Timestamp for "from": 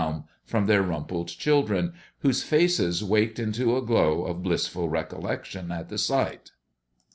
0.43-0.65